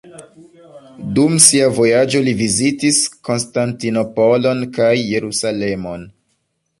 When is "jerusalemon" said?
5.13-6.07